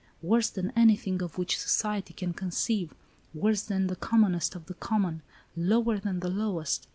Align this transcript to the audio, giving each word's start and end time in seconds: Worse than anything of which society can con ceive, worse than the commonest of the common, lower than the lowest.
Worse 0.23 0.49
than 0.49 0.73
anything 0.75 1.21
of 1.21 1.37
which 1.37 1.59
society 1.59 2.11
can 2.15 2.33
con 2.33 2.49
ceive, 2.49 2.95
worse 3.35 3.61
than 3.61 3.85
the 3.85 3.95
commonest 3.95 4.55
of 4.55 4.65
the 4.65 4.73
common, 4.73 5.21
lower 5.55 5.99
than 5.99 6.21
the 6.21 6.31
lowest. 6.31 6.87